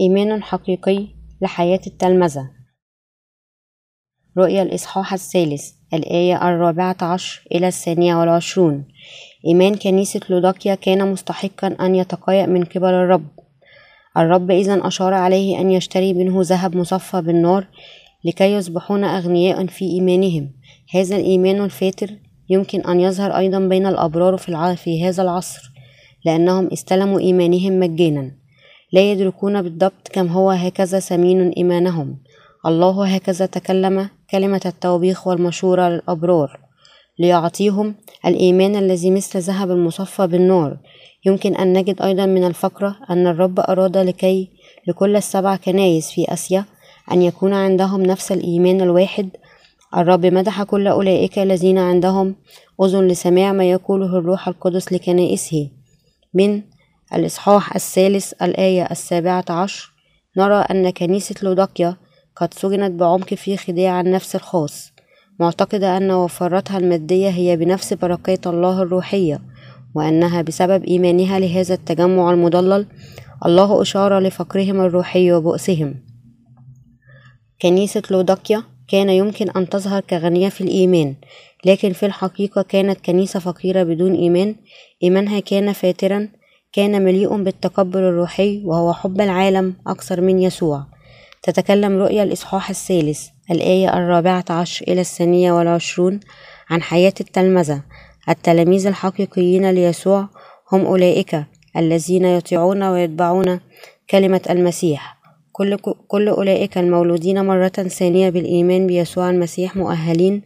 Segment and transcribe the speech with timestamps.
[0.00, 1.06] إيمان حقيقي
[1.40, 2.50] لحياة التلمذة.
[4.38, 8.84] رؤيا الإصحاح الثالث الآية الرابعة عشر إلى الثانية والعشرون.
[9.46, 13.28] إيمان كنيسة لوداكيا كان مستحقا أن يتقيأ من قبل الرب.
[14.16, 17.66] الرب إذا أشار عليه أن يشتري منه ذهب مصفى بالنار
[18.24, 20.52] لكي يصبحون أغنياء في إيمانهم.
[20.94, 22.10] هذا الإيمان الفاتر
[22.48, 24.36] يمكن أن يظهر أيضا بين الأبرار
[24.76, 25.72] في, هذا العصر
[26.24, 28.43] لأنهم استلموا إيمانهم مجانا.
[28.94, 32.18] لا يدركون بالضبط كم هو هكذا ثمين إيمانهم.
[32.66, 36.60] الله هكذا تكلم كلمة التوبيخ والمشورة للأبرار
[37.18, 37.94] ليعطيهم
[38.26, 40.78] الإيمان الذي مثل ذهب المصفى بالنار.
[41.26, 44.50] يمكن أن نجد أيضا من الفقرة أن الرب أراد لكي
[44.86, 46.64] لكل السبع كنايس في آسيا
[47.12, 49.28] أن يكون عندهم نفس الإيمان الواحد.
[49.96, 52.34] الرب مدح كل أولئك الذين عندهم
[52.82, 55.70] أذن لسماع ما يقوله الروح القدس لكنائسه.
[56.34, 56.62] من
[57.14, 59.92] الإصحاح الثالث الآية السابعة عشر.
[60.36, 61.96] نرى أن كنيسة لودقيا
[62.36, 64.92] قد سجنت بعمق في خداع النفس الخاص.
[65.40, 69.42] معتقدة أن وفرتها المادية هي بنفس بركات الله الروحية
[69.94, 72.86] وأنها بسبب إيمانها لهذا التجمع المضلل
[73.46, 75.94] الله أشار لفقرهم الروحي وبؤسهم.
[77.62, 81.14] كنيسة لودقيا كان يمكن أن تظهر كغنية في الإيمان
[81.64, 84.56] لكن في الحقيقة كانت كنيسة فقيرة بدون إيمان.
[85.02, 86.28] إيمانها كان فاترا
[86.74, 90.84] كان مليء بالتكبر الروحي وهو حب العالم أكثر من يسوع.
[91.42, 96.20] تتكلم رؤيا الإصحاح الثالث الآية الرابعة عشر إلى الثانية والعشرون
[96.70, 97.82] عن حياة التلمذة.
[98.28, 100.28] التلاميذ الحقيقيين ليسوع
[100.72, 101.44] هم أولئك
[101.76, 103.60] الذين يطيعون ويتبعون
[104.10, 105.18] كلمة المسيح.
[105.52, 105.76] كل,
[106.08, 110.42] كل أولئك المولودين مرة ثانية بالإيمان بيسوع المسيح مؤهلين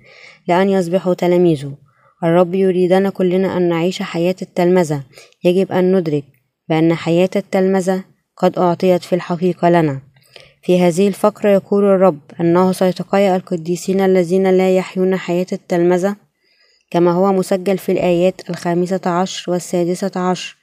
[0.49, 1.88] لأن يصبحوا تلاميذه.
[2.25, 5.03] الرب يريدنا كلنا أن نعيش حياة التلمذة.
[5.45, 6.25] يجب أن ندرك
[6.69, 8.05] بأن حياة التلمذة
[8.37, 10.01] قد أعطيت في الحقيقة لنا.
[10.62, 16.17] في هذه الفقرة يقول الرب أنه سيتقيأ القديسين الذين لا يحيون حياة التلمذة
[16.91, 20.57] كما هو مسجل في الآيات الخامسة عشر والسادسة عشر.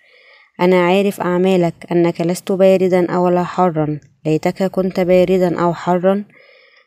[0.61, 6.23] أنا عارف أعمالك أنك لست باردا أو لا حارا ليتك كنت باردا أو حارا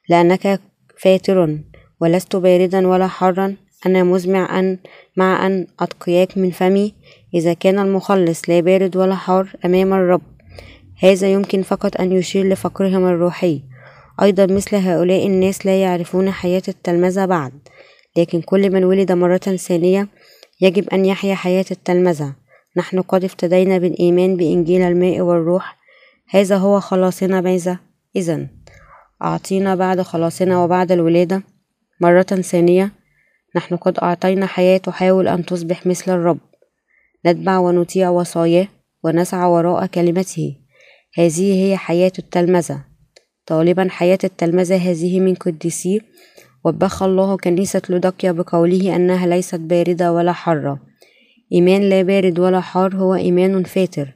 [0.08, 0.60] لأنك
[0.98, 1.58] فاتر
[2.00, 4.78] ولست باردا ولا حارا أنا مزمع أن
[5.16, 6.94] مع أن أتقياك من فمي
[7.34, 10.22] إذا كان المخلص لا بارد ولا حار أمام الرب.
[11.02, 13.62] هذا يمكن فقط أن يشير لفقرهم الروحي.
[14.22, 17.52] أيضا مثل هؤلاء الناس لا يعرفون حياة التلمذة بعد
[18.16, 20.08] لكن كل من ولد مرة ثانية
[20.60, 22.34] يجب أن يحيا حياة التلمذة.
[22.76, 25.78] نحن قد افتدينا بالإيمان بإنجيل الماء والروح.
[26.28, 27.78] هذا هو خلاصنا ماذا
[28.16, 28.46] إذا
[29.22, 31.42] أعطينا بعد خلاصنا وبعد الولادة
[32.00, 32.97] مرة ثانية.
[33.58, 36.38] نحن قد أعطينا حياة تحاول أن تصبح مثل الرب.
[37.26, 38.68] نتبع ونطيع وصاياه
[39.04, 40.56] ونسعى وراء كلمته.
[41.14, 42.84] هذه هي حياة التلمذة.
[43.46, 46.00] طالبا حياة التلمذة هذه من قديسيه
[46.64, 50.80] وبخ الله كنيسة لودقيا بقوله أنها ليست باردة ولا حارة.
[51.52, 54.14] إيمان لا بارد ولا حار هو إيمان فاتر.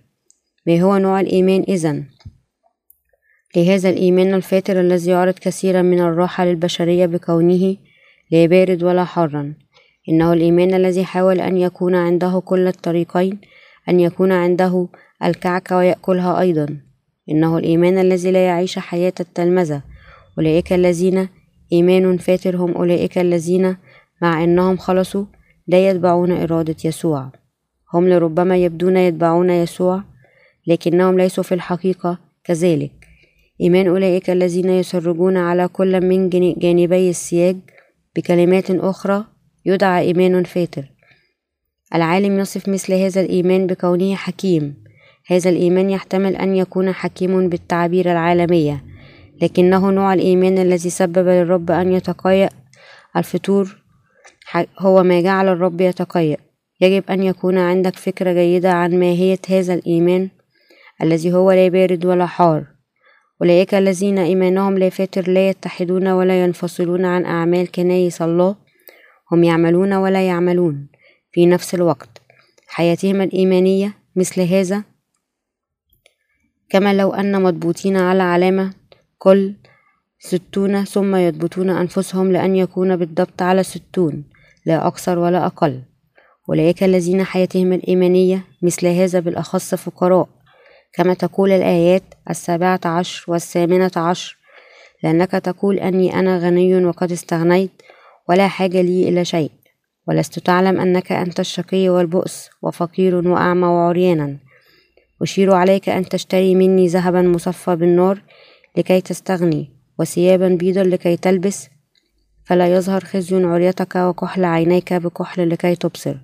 [0.67, 2.05] ما هو نوع الإيمان إذن؟
[3.57, 7.77] لهذا الإيمان الفاتر الذي يعرض كثيرا من الراحة للبشرية بكونه
[8.32, 9.54] لا بارد ولا حارا
[10.09, 13.38] إنه الإيمان الذي حاول أن يكون عنده كل الطريقين
[13.88, 14.88] أن يكون عنده
[15.25, 16.76] الكعكة ويأكلها أيضا.
[17.31, 19.82] إنه الإيمان الذي لا يعيش حياة التلمذة.
[20.38, 21.28] أولئك الذين
[21.72, 23.76] إيمان فاتر هم أولئك الذين
[24.22, 25.25] مع أنهم خلصوا
[25.66, 27.32] لا يتبعون إرادة يسوع.
[27.94, 30.03] هم لربما يبدون يتبعون يسوع
[30.66, 32.93] لكنهم ليسوا في الحقيقة كذلك.
[33.60, 36.28] إيمان أولئك الذين يسرجون على كل من
[36.59, 37.56] جانبي السياج
[38.17, 39.25] بكلمات أخرى
[39.67, 40.84] يدعى إيمان فاتر.
[41.95, 44.83] العالم يصف مثل هذا الإيمان بكونه حكيم.
[45.27, 48.84] هذا الإيمان يحتمل أن يكون حكيم بالتعبير العالمية
[49.43, 52.49] لكنه نوع الإيمان الذي سبب للرب أن يتقيأ
[53.17, 53.82] الفطور
[54.79, 56.37] هو ما جعل الرب يتقيأ.
[56.81, 60.29] يجب أن يكون عندك فكرة جيدة عن ماهية هذا الإيمان
[61.03, 62.72] الذي هو لا بارد ولا حار.
[63.43, 68.56] أولئك الذين إيمانهم لا فاتر لا يتحدون ولا ينفصلون عن أعمال كنايس الله.
[69.33, 70.89] هم يعملون ولا يعملون
[71.33, 72.23] في نفس الوقت.
[72.67, 74.85] حياتهم الإيمانية مثل هذا.
[76.71, 78.75] كما لو أن مضبوطين على علامة
[79.19, 79.55] كل
[80.19, 84.25] ستون ثم يضبطون أنفسهم لأن يكون بالضبط على ستون
[84.67, 85.83] لا أكثر ولا أقل.
[86.49, 90.29] أولئك الذين حياتهم الإيمانية مثل هذا بالأخص فقراء.
[90.93, 94.37] كما تقول الآيات السابعة عشر والثامنة عشر
[95.03, 97.71] لأنك تقول أني أنا غني وقد استغنيت
[98.29, 99.50] ولا حاجة لي إلى شيء
[100.09, 104.37] ولست تعلم أنك أنت الشقي والبؤس وفقير وأعمى وعريانا.
[105.23, 108.23] أشير عليك أن تشتري مني ذهبا مصفى بالنار
[108.77, 111.69] لكي تستغني وثيابا بيضا لكي تلبس
[112.45, 116.17] فلا يظهر خزي عريتك وكحل عينيك بكحل لكي تبصر.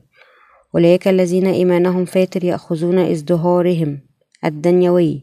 [0.75, 4.08] أولئك الذين إيمانهم فاتر يأخذون إزدهارهم.
[4.45, 5.23] الدنيوي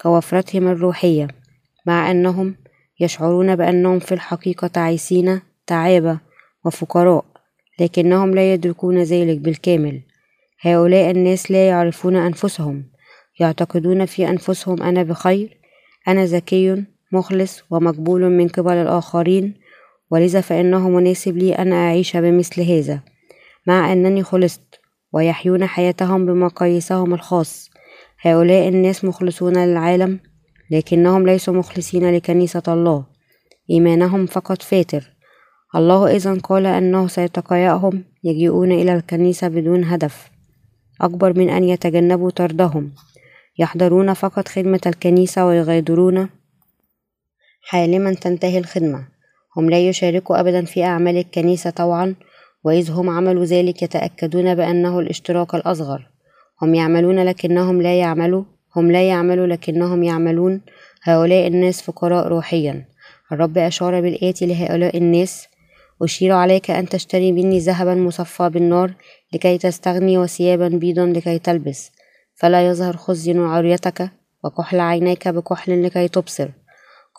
[0.00, 1.28] كوفرتهم الروحية
[1.86, 2.54] مع أنهم
[3.00, 6.18] يشعرون بأنهم في الحقيقة تعيسين تعابة
[6.64, 7.24] وفقراء
[7.80, 10.00] لكنهم لا يدركون ذلك بالكامل.
[10.60, 12.84] هؤلاء الناس لا يعرفون أنفسهم
[13.40, 15.58] يعتقدون في أنفسهم أنا بخير
[16.08, 19.54] أنا ذكي مخلص ومقبول من قبل الآخرين
[20.10, 23.00] ولذا فإنه مناسب لي أن أعيش بمثل هذا
[23.66, 24.80] مع أنني خلصت
[25.12, 27.70] ويحيون حياتهم بمقاييسهم الخاص.
[28.20, 30.20] هؤلاء الناس مخلصون للعالم
[30.70, 33.04] لكنهم ليسوا مخلصين لكنيسة الله.
[33.70, 35.10] إيمانهم فقط فاتر.
[35.76, 40.30] الله إذا قال أنه سيتقيأهم يجيئون إلى الكنيسة بدون هدف.
[41.00, 42.92] أكبر من أن يتجنبوا طردهم.
[43.58, 46.28] يحضرون فقط خدمة الكنيسة ويغادرون.
[47.62, 49.08] حالما تنتهي الخدمة.
[49.56, 52.14] هم لا يشاركوا أبدا في أعمال الكنيسة طوعا
[52.64, 56.17] وإذ هم عملوا ذلك يتأكدون بأنه الاشتراك الأصغر.
[56.62, 58.44] هم يعملون لكنهم لا يعملوا
[58.76, 60.60] هم لا يعملوا لكنهم يعملون.
[61.02, 62.84] هؤلاء الناس فقراء روحيا.
[63.32, 65.48] الرب أشار بالآتي لهؤلاء الناس
[66.02, 68.92] أشير عليك أن تشتري مني ذهبا مصفى بالنار
[69.32, 71.90] لكي تستغني وثيابا بيضا لكي تلبس
[72.34, 74.10] فلا يظهر خزي عريتك
[74.44, 76.48] وكحل عينيك بكحل لكي تبصر.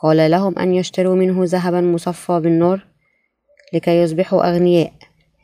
[0.01, 2.85] قال لهم أن يشتروا منه ذهبا مصفى بالنار
[3.73, 4.93] لكي يصبحوا أغنياء.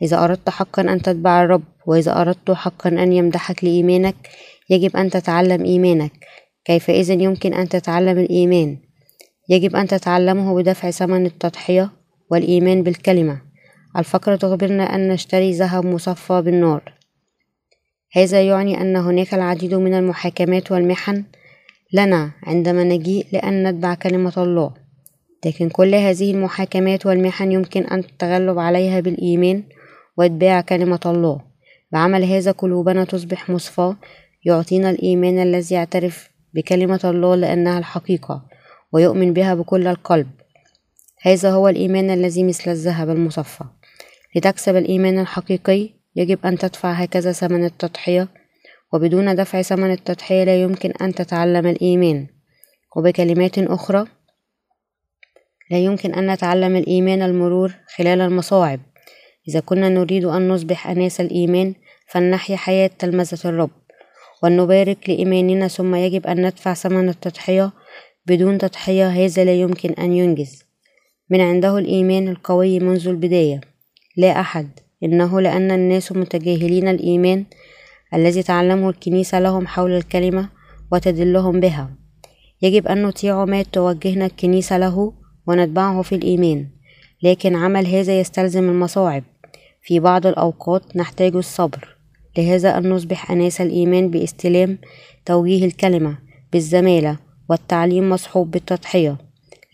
[0.02, 4.16] إذا أردت حقا أن تتبع الرب وإذا أردت حقا أن يمدحك لإيمانك
[4.70, 6.12] يجب أن تتعلم إيمانك.
[6.64, 8.76] كيف إذا يمكن أن تتعلم الإيمان؟
[9.48, 11.90] يجب أن تتعلمه بدفع ثمن التضحية
[12.30, 13.40] والإيمان بالكلمة.
[13.96, 16.92] الفقرة تخبرنا أن نشتري ذهب مصفى بالنار.
[18.12, 21.24] هذا يعني أن هناك العديد من المحاكمات والمحن
[21.92, 24.74] لنا عندما نجيء لأن نتبع كلمة الله.
[25.46, 29.62] لكن كل هذه المحاكمات والمحن يمكن أن التغلب عليها بالإيمان
[30.18, 31.55] وإتباع كلمة الله.
[31.92, 33.96] بعمل هذا قلوبنا تصبح مصفاة
[34.44, 38.46] يعطينا الإيمان الذي يعترف بكلمة الله لأنها الحقيقة
[38.92, 40.26] ويؤمن بها بكل القلب.
[41.22, 43.64] هذا هو الإيمان الذي مثل الذهب المصفى.
[44.36, 48.28] لتكسب الإيمان الحقيقي يجب أن تدفع هكذا ثمن التضحية
[48.92, 52.26] وبدون دفع ثمن التضحية لا يمكن أن تتعلم الإيمان.
[52.96, 54.04] وبكلمات أخرى
[55.70, 58.80] لا يمكن أن نتعلم الإيمان المرور خلال المصاعب.
[59.48, 61.74] إذا كنا نريد أن نصبح أناس الإيمان
[62.08, 63.70] فلنحيا حياة تلمذة الرب
[64.42, 67.72] ولنبارك لإيماننا ثم يجب أن ندفع ثمن التضحية.
[68.26, 70.64] بدون تضحية هذا لا يمكن أن ينجز.
[71.30, 73.60] من عنده الإيمان القوي منذ البداية.
[74.16, 74.68] لا أحد.
[75.02, 77.44] إنه لأن الناس متجاهلين الإيمان
[78.14, 80.48] الذي تعلمه الكنيسة لهم حول الكلمة
[80.92, 81.90] وتدلهم بها.
[82.62, 85.12] يجب أن نطيع ما توجهنا الكنيسة له
[85.46, 86.66] ونتبعه في الإيمان.
[87.22, 89.24] لكن عمل هذا يستلزم المصاعب.
[89.86, 91.96] في بعض الأوقات نحتاج الصبر
[92.38, 94.78] لهذا أن نصبح أناس الإيمان باستلام
[95.24, 96.18] توجيه الكلمة
[96.52, 97.18] بالزمالة
[97.48, 99.18] والتعليم مصحوب بالتضحية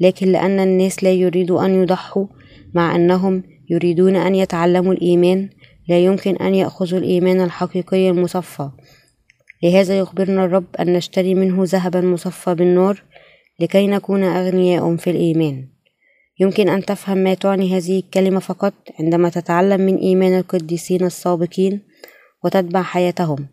[0.00, 2.26] لكن لأن الناس لا يريدوا أن يضحوا
[2.74, 5.48] مع أنهم يريدون أن يتعلموا الإيمان
[5.88, 8.70] لا يمكن أن يأخذوا الإيمان الحقيقي المصفى.
[9.62, 13.02] لهذا يخبرنا الرب أن نشتري منه ذهبا مصفى بالنار
[13.60, 15.68] لكي نكون أغنياء في الإيمان.
[16.42, 21.80] يمكن أن تفهم ما تعني هذه الكلمة فقط عندما تتعلم من إيمان القديسين السابقين
[22.44, 23.46] وتتبع حياتهم.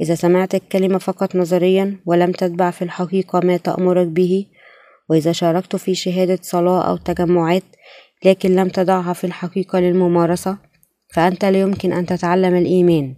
[0.00, 4.46] إذا سمعت الكلمة فقط نظريا ولم تتبع في الحقيقة ما تأمرك به
[5.08, 7.62] وإذا شاركت في شهادة صلاة أو تجمعات
[8.24, 10.56] لكن لم تضعها في الحقيقة للممارسة
[11.14, 13.14] فأنت لا يمكن أن تتعلم الإيمان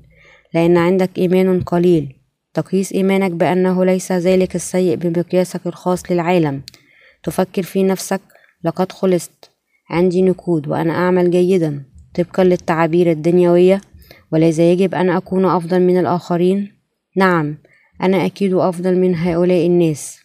[0.55, 2.17] لأن عندك إيمان قليل.
[2.55, 6.63] تقيس إيمانك بأنه ليس ذلك السيء بمقياسك الخاص للعالم.
[7.23, 8.21] تفكر في نفسك
[8.65, 9.51] لقد خلصت.
[9.91, 11.85] عندي نقود وأنا أعمل جيدا.
[12.15, 13.81] طبقا للتعابير الدنيوية.
[14.33, 16.73] ولذا يجب أن أكون أفضل من الآخرين؟
[17.17, 17.59] نعم
[18.03, 20.21] أنا أكيد أفضل من هؤلاء الناس.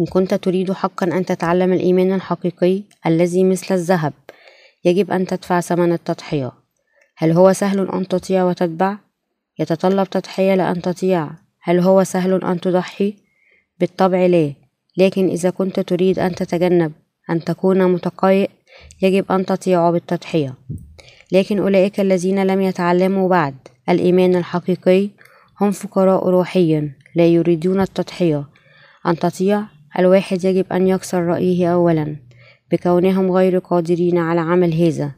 [0.00, 4.12] إن كنت تريد حقا أن تتعلم الإيمان الحقيقي الذي مثل الذهب
[4.84, 6.52] يجب أن تدفع ثمن التضحية.
[7.16, 8.98] هل هو سهل أن تطيع وتتبع؟
[9.58, 11.30] يتطلب تضحية لأن تطيع.
[11.62, 13.14] هل هو سهل أن تضحي؟
[13.80, 14.54] بالطبع لا.
[14.98, 16.92] لكن إذا كنت تريد أن تتجنب
[17.30, 18.50] أن تكون متقيئ
[19.02, 20.54] يجب أن تطيع بالتضحية.
[21.32, 23.54] لكن أولئك الذين لم يتعلموا بعد
[23.88, 25.08] الإيمان الحقيقي
[25.60, 28.44] هم فقراء روحيا لا يريدون التضحية.
[29.06, 29.62] أن تطيع
[29.98, 32.16] الواحد يجب أن يكسر رأيه أولا
[32.72, 35.12] بكونهم غير قادرين على عمل هذا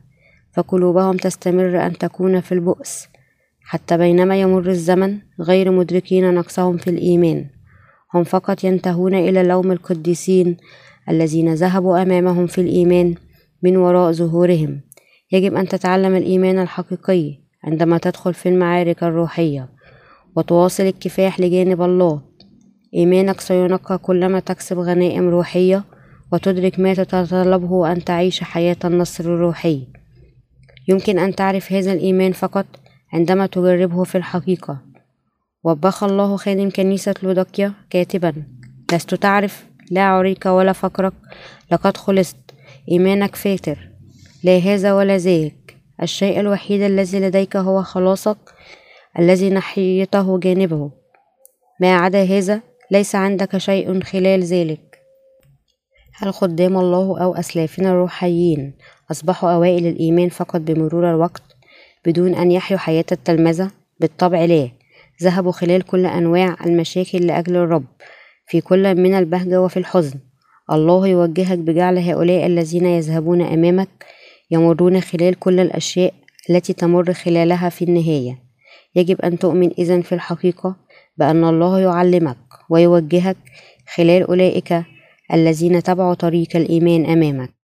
[0.53, 3.09] فقلوبهم تستمر أن تكون في البؤس.
[3.63, 7.60] حتى بينما يمر الزمن غير مدركين نقصهم في الإيمان.
[8.15, 10.57] هم فقط ينتهون إلى لوم القديسين
[11.09, 13.15] الذين ذهبوا أمامهم في الإيمان
[13.63, 14.81] من وراء ظهورهم.
[15.33, 19.69] يجب أن تتعلم الإيمان الحقيقي عندما تدخل في المعارك الروحية
[20.37, 22.23] وتواصل الكفاح لجانب الله.
[22.95, 25.85] إيمانك سينقى كلما تكسب غنائم روحية
[26.33, 29.87] وتدرك ما تتطلبه أن تعيش حياة النصر الروحي.
[30.89, 32.67] يمكن أن تعرف هذا الإيمان فقط
[33.13, 34.90] عندما تجربه في الحقيقة.
[35.65, 38.35] وبخ الله خادم كنيسة لودكيا كاتبا
[38.93, 41.13] لست تعرف لا عريك ولا فقرك
[41.73, 42.37] لقد خلصت
[42.91, 43.79] إيمانك فاتر
[44.45, 48.39] لا هذا ولا ذاك الشيء الوحيد الذي لديك هو خلاصك
[49.19, 50.91] الذي نحيته جانبه
[51.81, 54.99] ما عدا هذا ليس عندك شيء خلال ذلك
[56.15, 58.75] هل خدام الله أو أسلافنا الروحيين
[59.11, 61.43] أصبحوا أوائل الإيمان فقط بمرور الوقت
[62.07, 64.80] بدون أن يحيوا حياة التلمذة؟ بالطبع لا
[65.23, 67.85] ذهبوا خلال كل أنواع المشاكل لأجل الرب.
[68.47, 70.19] في كل من البهجة وفي الحزن.
[70.73, 73.89] الله يوجهك بجعل هؤلاء الذين يذهبون أمامك
[74.51, 76.15] يمرون خلال كل الأشياء
[76.51, 78.39] التي تمر خلالها في النهاية.
[78.97, 80.77] يجب أن تؤمن إذن في الحقيقة
[81.17, 82.39] بأن الله يعلمك
[82.71, 83.37] ويوجهك
[83.95, 84.83] خلال أولئك
[85.33, 87.60] الذين تبعوا طريق الإيمان أمامك.